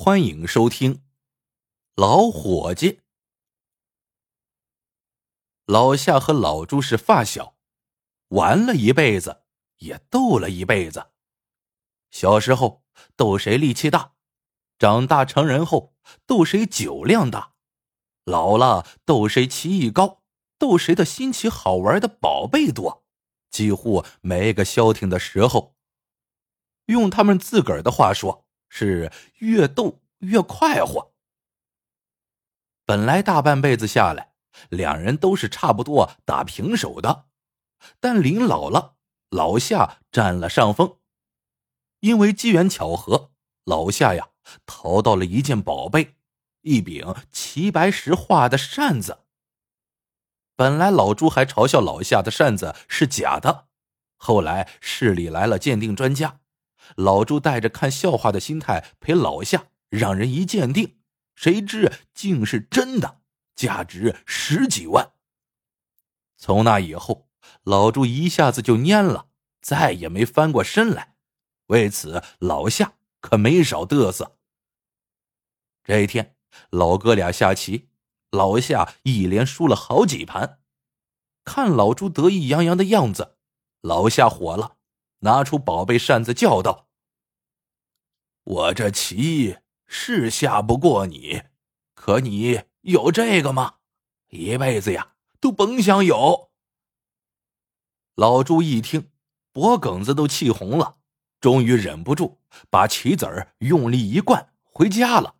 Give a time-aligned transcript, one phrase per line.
[0.00, 0.94] 欢迎收听
[1.96, 2.92] 《老伙计》。
[5.66, 7.56] 老夏和老朱是发小，
[8.28, 9.42] 玩了一辈子，
[9.78, 11.10] 也斗了一辈子。
[12.12, 12.84] 小时候
[13.16, 14.12] 斗谁力气大，
[14.78, 17.54] 长大成人后斗谁酒量大，
[18.22, 20.22] 老了斗谁棋艺高，
[20.58, 23.04] 斗谁的新奇好玩的宝贝多，
[23.50, 25.74] 几乎没个消停的时候。
[26.86, 28.44] 用他们自个儿的话说。
[28.68, 31.12] 是越斗越快活。
[32.84, 34.32] 本来大半辈子下来，
[34.70, 37.26] 两人都是差不多打平手的，
[38.00, 38.96] 但临老了，
[39.30, 40.96] 老夏占了上风。
[42.00, 43.32] 因为机缘巧合，
[43.64, 44.30] 老夏呀
[44.64, 46.14] 淘到了一件宝贝，
[46.62, 49.24] 一柄齐白石画的扇子。
[50.56, 53.68] 本来老朱还嘲笑老夏的扇子是假的，
[54.16, 56.40] 后来市里来了鉴定专家。
[56.96, 60.98] 老朱带着看笑话的心态陪老夏，让人一鉴定，
[61.34, 63.20] 谁知竟是真的，
[63.54, 65.12] 价值十几万。
[66.36, 67.28] 从那以后，
[67.62, 69.28] 老朱一下子就蔫了，
[69.60, 71.16] 再也没翻过身来。
[71.66, 74.36] 为此，老夏可没少嘚瑟。
[75.84, 76.36] 这一天，
[76.70, 77.88] 老哥俩下棋，
[78.30, 80.60] 老夏一连输了好几盘。
[81.44, 83.36] 看老朱得意洋洋的样子，
[83.80, 84.77] 老夏火了。
[85.20, 86.88] 拿出宝贝扇子，叫道
[88.44, 91.42] ：“我这棋是下不过你，
[91.94, 93.76] 可你有这个吗？
[94.28, 96.50] 一辈子呀，都甭想有。”
[98.14, 99.10] 老朱一听，
[99.52, 100.98] 脖梗子都气红了，
[101.40, 105.36] 终于忍不住把棋子儿用力一灌，回家了。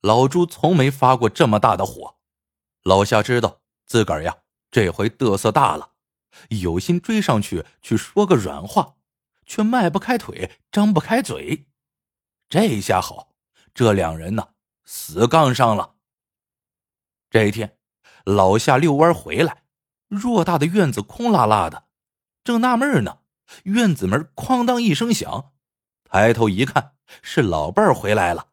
[0.00, 2.16] 老朱从没发过这么大的火，
[2.82, 4.36] 老夏知道自个儿呀，
[4.70, 5.93] 这回嘚瑟大了。
[6.50, 8.96] 有心追上去去说个软话，
[9.46, 11.66] 却迈不开腿，张不开嘴。
[12.48, 13.34] 这下好，
[13.72, 14.48] 这两人呢
[14.84, 15.94] 死杠上了。
[17.30, 17.78] 这一天，
[18.24, 19.64] 老夏遛弯回来，
[20.08, 21.86] 偌大的院子空落落的，
[22.44, 23.18] 正纳闷呢，
[23.64, 25.52] 院子门哐当一声响，
[26.04, 26.92] 抬头一看，
[27.22, 28.48] 是老伴儿回来了。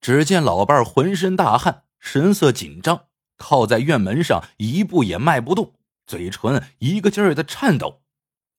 [0.00, 5.74] 只见老伴儿浑身大汗，神色紧张，靠在院门上，一步也迈不动。
[6.06, 8.02] 嘴唇一个劲儿的颤抖，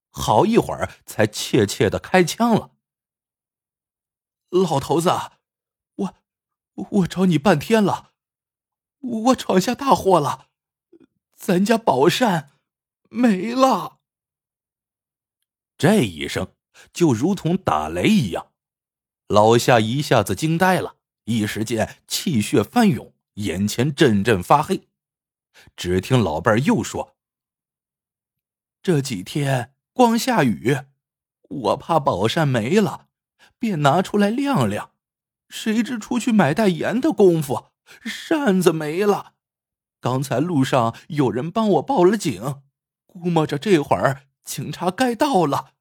[0.10, 2.72] 好一会儿才怯怯的开枪了。
[4.50, 5.10] 老头子，
[5.96, 6.14] 我
[6.76, 8.12] 我找你半天了，
[9.00, 10.50] 我闯下大祸了，
[11.36, 12.52] 咱家宝扇
[13.10, 14.00] 没了。
[15.78, 16.54] 这一声
[16.92, 18.52] 就如同打雷一样，
[19.28, 24.88] 老夏一下子惊呆了，一时间气血翻涌，眼前阵阵发黑。
[25.76, 27.17] 只听老伴儿又说。
[28.88, 30.78] 这几天光下雨，
[31.50, 33.10] 我怕宝扇没了，
[33.60, 34.92] 便拿出来晾晾。
[35.50, 37.66] 谁知出去买袋盐的功夫，
[38.06, 39.34] 扇子没了。
[40.00, 42.62] 刚才路上有人帮我报了警，
[43.06, 45.74] 估摸着这会儿警察该到了。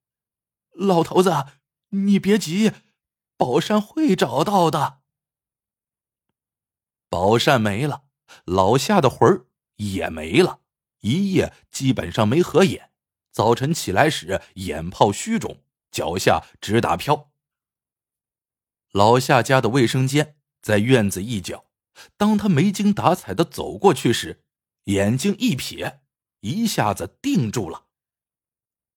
[0.72, 1.46] 老头子，
[1.90, 2.72] 你别急，
[3.36, 4.98] 宝扇会找到的。
[7.08, 8.02] 宝扇没了，
[8.44, 9.46] 老夏的魂儿
[9.76, 10.58] 也没了，
[11.02, 12.90] 一夜基本上没合眼。
[13.36, 17.32] 早晨起来时，眼泡虚肿，脚下直打飘。
[18.92, 21.66] 老夏家的卫生间在院子一角，
[22.16, 24.42] 当他没精打采的走过去时，
[24.84, 25.98] 眼睛一瞥，
[26.40, 27.88] 一下子定住了。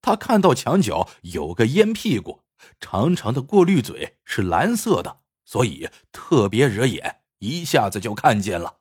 [0.01, 2.45] 他看到墙角有个烟屁股，
[2.79, 8.77] 长长的过滤嘴是蓝色的，所以特别惹眼，一下子就看见了。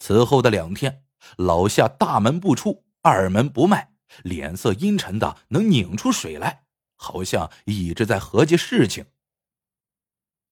[0.00, 1.04] 此后的两天，
[1.36, 2.83] 老夏大门不出。
[3.06, 3.92] 二门不迈，
[4.22, 6.64] 脸色阴沉的能拧出水来，
[6.96, 9.04] 好像一直在合计事情。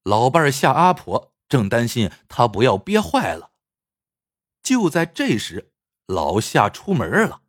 [0.02, 3.52] 老伴儿夏阿婆正担心他不要憋坏了。
[4.62, 5.72] 就在这时，
[6.06, 7.40] 老夏出门了。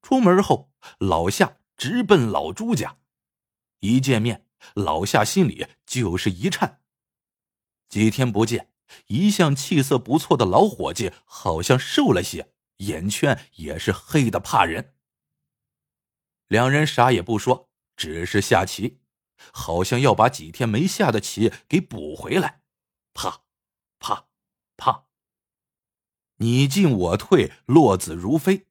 [0.00, 2.98] 出门后，老夏直奔老朱家。
[3.80, 6.82] 一见面，老夏心里就是一颤。
[7.88, 8.70] 几天不见，
[9.08, 12.52] 一向气色不错的老伙计好像瘦了些。
[12.78, 14.94] 眼圈也是黑的怕人。
[16.48, 19.00] 两人啥也不说，只是下棋，
[19.52, 22.62] 好像要把几天没下的棋给补回来。
[23.12, 23.42] 啪，
[23.98, 24.28] 啪，
[24.76, 25.06] 啪，
[26.36, 28.68] 你进我退，落子如飞。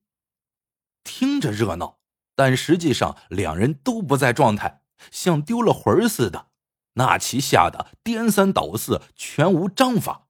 [1.03, 1.99] 听着热闹，
[2.33, 4.81] 但实际上两人都不在状态，
[5.11, 6.51] 像丢了魂似的。
[6.93, 10.29] 那棋下的颠三倒四，全无章法。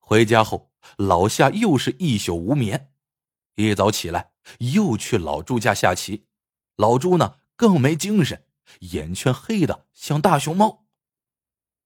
[0.00, 0.71] 回家后。
[0.96, 2.92] 老夏又是一宿无眠，
[3.56, 6.26] 一早起来又去老朱家下棋。
[6.76, 8.44] 老朱呢更没精神，
[8.80, 10.86] 眼圈黑的像大熊猫。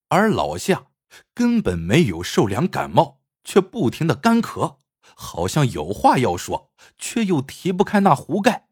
[0.09, 0.87] 而老夏
[1.35, 4.79] 根本没有受凉感冒，却不停的干咳，
[5.15, 8.69] 好像有话要说，却又提不开那壶盖。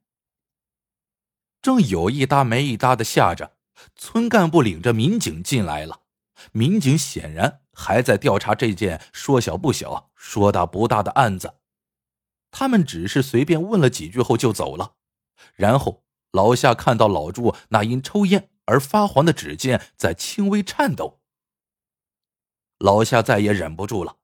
[1.61, 3.57] 正有一搭没一搭的下着，
[3.97, 6.03] 村干部领着民警进来了。
[6.53, 11.59] 民警显然还在调查这件说小不小、说大不大的案子。
[12.51, 14.95] 他们只是随便问了几句后就走了。
[15.55, 21.21] 然后老夏看到老朱那因抽烟而发黄的指尖在轻微颤抖。
[22.79, 24.17] 老夏再也忍不住了，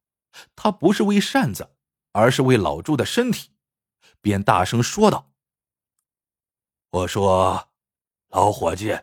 [0.54, 1.76] 他不是为扇子，
[2.12, 3.50] 而是为老朱的身体，
[4.20, 5.30] 便大声说道。
[6.90, 7.70] 我说
[8.30, 8.98] ：“老伙计，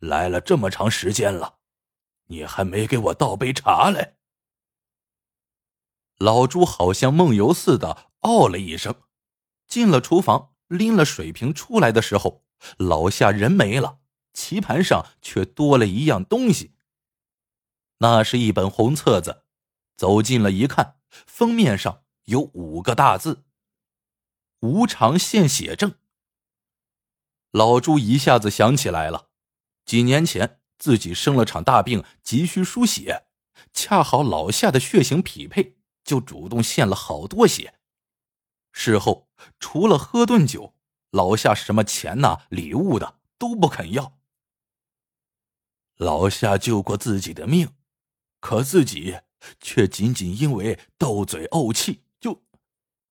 [0.00, 1.58] 来了这么长时间了，
[2.34, 4.16] 你还没给我倒杯茶来。”
[6.18, 9.02] 老朱好像梦游似的哦了一声，
[9.66, 12.44] 进了厨房，拎了水瓶出来的时候，
[12.78, 14.00] 老夏人没了，
[14.32, 16.74] 棋盘上却多了一样东西。
[17.98, 19.44] 那是一本红册子，
[19.96, 23.44] 走近了一看，封面上有五个大字
[24.60, 25.94] ：“无偿献血证。”
[27.50, 29.28] 老朱一下子想起来了，
[29.84, 33.24] 几年前自己生了场大病，急需输血，
[33.72, 37.76] 恰好老夏的血型匹配，就主动献了好多血。
[38.70, 39.26] 事后
[39.58, 40.74] 除了喝顿酒，
[41.10, 44.18] 老夏什么钱呐、礼物的都不肯要。
[45.96, 47.70] 老夏救过自己的命，
[48.40, 49.20] 可自己
[49.62, 52.44] 却仅仅因为斗嘴怄气，就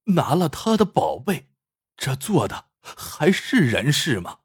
[0.04, 1.50] 拿了他的宝贝，
[1.98, 2.70] 这做的。
[2.84, 4.42] 还是人事吗？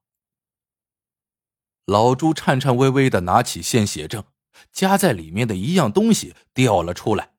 [1.89, 4.23] 老朱颤颤巍巍的拿起献血证，
[4.71, 7.31] 夹在里面的一样东西掉了出来，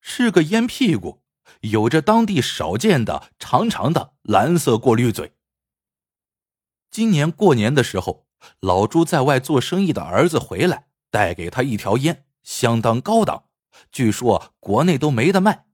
[0.00, 1.22] 是个烟屁股，
[1.62, 5.32] 有着当地少见的长长的蓝色过滤嘴。
[6.92, 8.28] 今年过年的时候，
[8.60, 13.46] 老朱在外做生意的儿子回来，带给他一条烟，相当高档，
[13.90, 15.66] 据说国内都没得卖。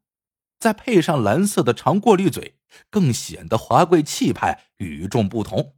[0.58, 2.56] 再配上蓝色的长过滤嘴，
[2.88, 5.76] 更显得华贵气派、与众不同。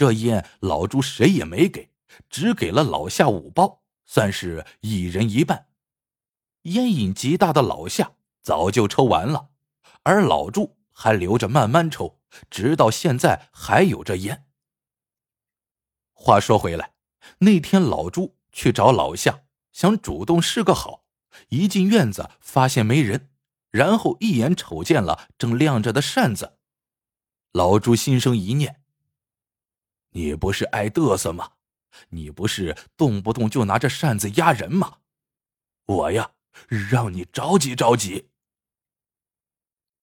[0.00, 1.90] 这烟老朱谁也没给，
[2.30, 5.66] 只给了老夏五包，算是一人一半。
[6.62, 9.50] 烟瘾极大的老夏早就抽完了，
[10.02, 12.18] 而老朱还留着慢慢抽，
[12.48, 14.46] 直到现在还有这烟。
[16.14, 16.94] 话说回来，
[17.40, 21.04] 那天老朱去找老夏，想主动示个好，
[21.50, 23.28] 一进院子发现没人。
[23.70, 26.56] 然后一眼瞅见了正亮着的扇子，
[27.52, 28.79] 老朱心生一念
[30.10, 31.52] ：“你不是爱嘚瑟吗？
[32.10, 34.98] 你不是动不动就拿着扇子压人吗？
[35.86, 36.32] 我呀，
[36.68, 38.28] 让你着急着急。”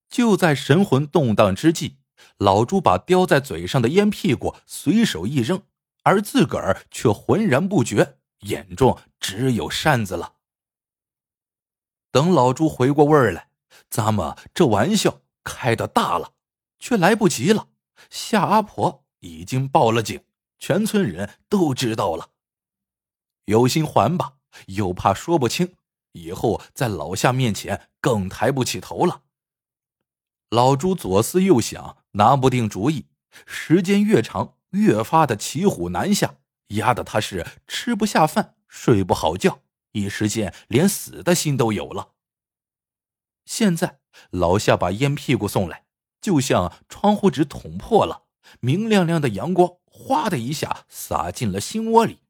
[0.09, 1.97] 就在神魂动荡之际，
[2.37, 5.63] 老朱把叼在嘴上的烟屁股随手一扔，
[6.03, 10.35] 而自个儿却浑然不觉，眼中只有扇子了。
[12.11, 13.47] 等老朱回过味儿来。
[13.89, 16.33] 咱们这玩笑开的大了，
[16.79, 17.69] 却来不及了。
[18.09, 20.23] 夏阿婆已经报了警，
[20.59, 22.31] 全村人都知道了。
[23.45, 24.33] 有心还吧，
[24.67, 25.75] 又怕说不清，
[26.11, 29.23] 以后在老夏面前更抬不起头了。
[30.49, 33.05] 老朱左思右想，拿不定主意。
[33.45, 36.35] 时间越长，越发的骑虎难下，
[36.69, 39.61] 压得他是吃不下饭，睡不好觉，
[39.91, 42.13] 一时间连死的心都有了。
[43.45, 43.99] 现在
[44.29, 45.85] 老夏把烟屁股送来，
[46.19, 48.26] 就像窗户纸捅破了，
[48.59, 52.21] 明亮亮的阳光哗的一下洒进了心窝里。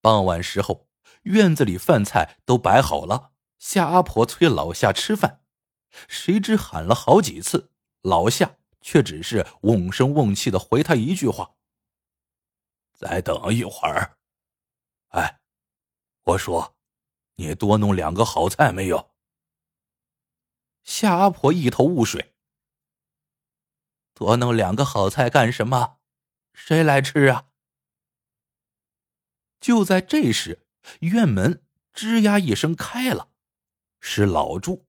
[0.00, 0.88] 傍晚时候，
[1.22, 5.44] 院子里饭菜都摆好了，夏阿婆催老夏吃饭，
[6.08, 7.70] 谁知喊了好几次，
[8.02, 11.54] 老夏却只是瓮声瓮气的回他一句话
[12.92, 14.18] ：“再等一会儿。”
[15.14, 15.40] 哎，
[16.24, 16.74] 我说，
[17.36, 19.10] 你多弄两个好菜没有？
[20.82, 22.31] 夏阿婆一头雾水，
[24.14, 25.98] 多弄两个好菜干什么？
[26.52, 27.46] 谁来吃啊？
[29.60, 30.66] 就在这时，
[31.00, 31.64] 院门
[31.94, 33.28] 吱呀一声开了，
[34.00, 34.86] 是老朱。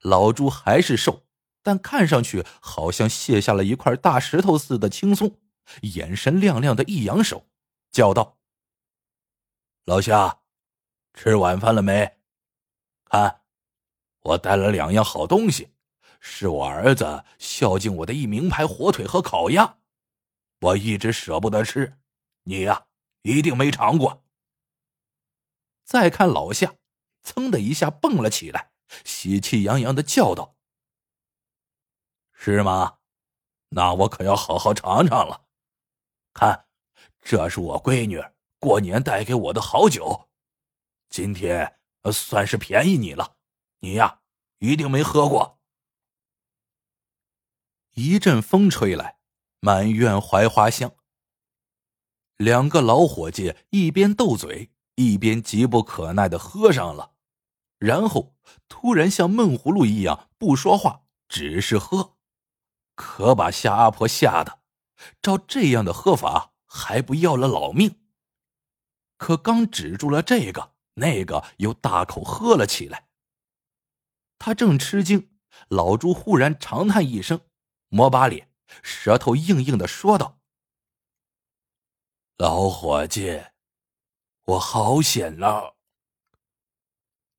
[0.00, 1.26] 老朱还是瘦，
[1.62, 5.40] 但看上去好像卸下了一块大石头似的轻松，
[5.82, 7.46] 眼神亮亮的，一扬手，
[7.90, 8.38] 叫道
[9.84, 10.40] ：“老夏，
[11.14, 12.18] 吃晚饭了没？
[13.04, 13.42] 看。”
[14.24, 15.73] 我带了两样好东西，
[16.26, 19.76] 是我儿子孝敬我的一名牌火腿和烤鸭，
[20.60, 21.98] 我一直舍不得吃，
[22.44, 22.86] 你呀
[23.20, 24.24] 一定没尝过。
[25.84, 26.76] 再看老夏，
[27.22, 28.72] 噌的一下蹦了起来，
[29.04, 30.56] 喜气洋洋的叫道
[32.32, 32.96] ：“是吗？
[33.68, 35.44] 那我可要好好尝尝了。
[36.32, 36.66] 看，
[37.20, 38.24] 这是我闺女
[38.58, 40.30] 过年带给我的好酒，
[41.10, 41.78] 今天
[42.10, 43.36] 算是便宜你了。
[43.80, 44.22] 你呀，
[44.58, 45.60] 一定没喝过。”
[47.94, 49.18] 一阵风吹来，
[49.60, 50.92] 满院槐花香。
[52.36, 57.12] 两个老伙计一边斗嘴，一边急不可耐的喝上了，
[57.78, 58.34] 然后
[58.68, 62.16] 突然像闷葫芦一样不说话，只是喝，
[62.96, 64.58] 可把夏阿婆吓得，
[65.22, 68.00] 照这样的喝法还不要了老命。
[69.16, 73.06] 可刚止住了这个，那个又大口喝了起来。
[74.36, 75.30] 他正吃惊，
[75.68, 77.40] 老朱忽然长叹一声，
[77.94, 78.50] 抹把脸，
[78.82, 80.40] 舌头硬硬的说道。
[82.38, 83.44] 老伙计，
[84.46, 85.76] 我好险了。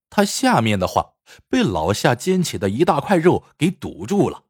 [0.09, 1.15] 他下面的话
[1.49, 4.45] 被老夏捡起的一大块肉给堵住了。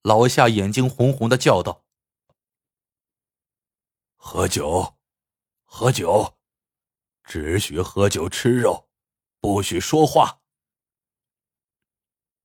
[0.00, 1.84] 老夏眼睛红红的叫道
[4.16, 4.96] ：“喝酒，
[5.64, 6.38] 喝酒，
[7.24, 8.88] 只许喝酒吃肉，
[9.38, 10.40] 不许说话。”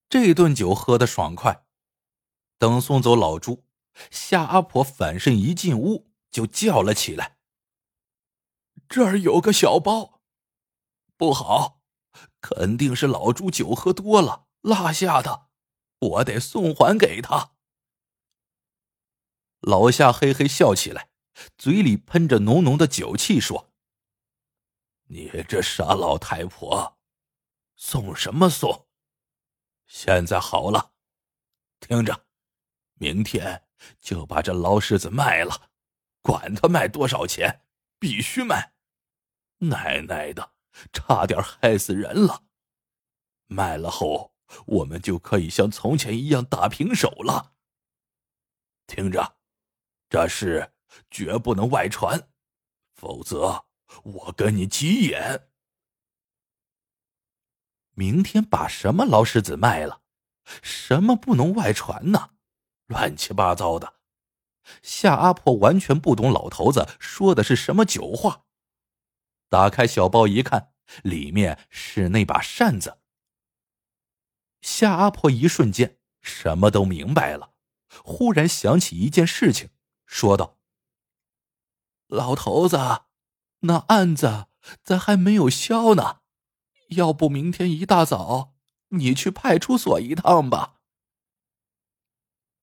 [0.09, 1.64] 这顿酒喝的爽快。
[2.57, 3.65] 等送走老朱，
[4.09, 6.11] 夏阿婆反身一进屋。
[6.35, 7.37] 就叫了起来。
[8.89, 10.21] 这儿有个小包，
[11.15, 11.81] 不好，
[12.41, 15.47] 肯定是老朱酒喝多了落下的，
[15.99, 17.53] 我得送还给他。
[19.61, 21.09] 老夏嘿嘿笑起来，
[21.57, 23.71] 嘴里喷着浓浓的酒气，说
[25.07, 26.97] ：“你这傻老太婆，
[27.77, 28.89] 送什么送？
[29.87, 30.91] 现在好了，
[31.79, 32.24] 听着，
[32.95, 33.63] 明天
[33.99, 35.69] 就把这老狮子卖了。”
[36.25, 37.61] 管他卖多少钱，
[37.99, 38.73] 必须卖！
[39.59, 40.53] 奶奶的，
[40.91, 42.45] 差点害死人了！
[43.45, 44.33] 卖了后，
[44.65, 47.53] 我们就可以像从前一样打平手了。
[48.87, 49.37] 听着，
[50.09, 50.73] 这事
[51.11, 52.27] 绝不能外传，
[52.95, 53.65] 否则
[54.03, 55.47] 我跟你急眼。
[57.91, 60.01] 明天把什么老狮子卖了？
[60.63, 62.34] 什么不能外传呢？
[62.87, 63.95] 乱七八糟的！
[64.81, 68.45] 夏阿婆完全不懂老头子说的是什么酒话。
[69.47, 70.73] 打开小包一看，
[71.03, 72.99] 里面是那把扇子。
[74.61, 77.51] 夏阿婆一瞬间什么都明白了，
[78.03, 79.69] 忽然想起一件事情，
[80.07, 80.57] 说道
[82.07, 82.77] ：“老头子，
[83.59, 84.47] 那案子
[84.83, 86.21] 咱还没有消呢，
[86.89, 88.55] 要不明天一大早
[88.89, 90.73] 你去派出所一趟吧。”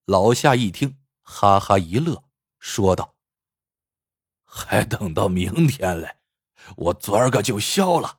[0.07, 0.99] 老夏一听。
[1.25, 2.25] 哈哈一乐，
[2.59, 3.15] 说道
[4.45, 6.17] ：“还等到明天嘞？
[6.77, 8.19] 我昨儿个就消了，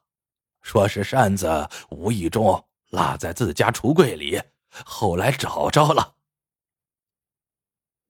[0.62, 4.42] 说是扇子无意中落在自家橱柜里，
[4.86, 6.16] 后来找着了。”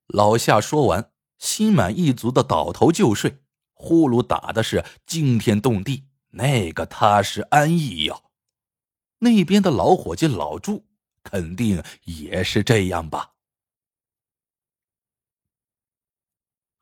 [0.08, 8.24] 老夏说完，心满意足的倒头就睡，呼噜打的是惊天动地，那个踏实安逸哟。
[9.20, 10.86] 那边的老伙计老朱
[11.24, 13.33] 肯定也是这样吧。